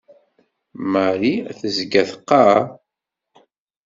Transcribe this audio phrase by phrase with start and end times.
[0.91, 2.61] Marie tezga teqqar.